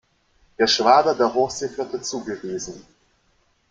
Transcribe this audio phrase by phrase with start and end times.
[0.57, 2.83] Geschwader der Hochseeflotte zugewiesen.